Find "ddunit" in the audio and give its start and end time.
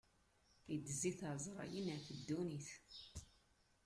2.17-2.69